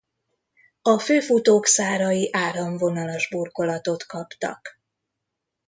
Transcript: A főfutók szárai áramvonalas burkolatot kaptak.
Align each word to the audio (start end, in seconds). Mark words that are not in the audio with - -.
A 0.81 0.99
főfutók 0.99 1.65
szárai 1.65 2.29
áramvonalas 2.31 3.29
burkolatot 3.29 4.03
kaptak. 4.03 4.79